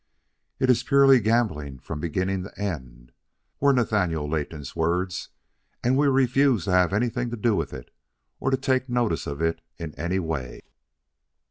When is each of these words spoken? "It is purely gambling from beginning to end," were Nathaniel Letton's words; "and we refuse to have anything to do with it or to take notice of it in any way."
"It 0.57 0.71
is 0.71 0.81
purely 0.81 1.19
gambling 1.19 1.77
from 1.77 1.99
beginning 1.99 2.41
to 2.41 2.59
end," 2.59 3.11
were 3.59 3.71
Nathaniel 3.71 4.27
Letton's 4.27 4.75
words; 4.75 5.29
"and 5.83 5.95
we 5.95 6.07
refuse 6.07 6.63
to 6.65 6.71
have 6.71 6.91
anything 6.91 7.29
to 7.29 7.37
do 7.37 7.55
with 7.55 7.71
it 7.71 7.91
or 8.39 8.49
to 8.49 8.57
take 8.57 8.89
notice 8.89 9.27
of 9.27 9.43
it 9.43 9.61
in 9.77 9.93
any 9.99 10.17
way." 10.17 10.63